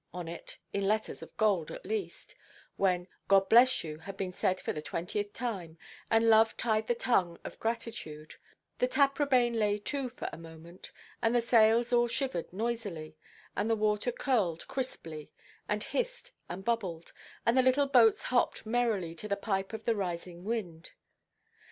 [0.15, 4.73] on it, in letters of gold at least—when "God bless you" had been said for
[4.73, 5.77] the twentieth time,
[6.09, 8.33] and love tied the tongue of gratitude,
[8.79, 10.91] the Taprobane lay–to for a moment,
[11.21, 13.15] and the sails all shivered noisily,
[13.55, 15.31] and the water curled crisply,
[15.69, 17.13] and hissed and bubbled,
[17.45, 20.93] and the little boats hopped merrily to the pipe of the rising wind.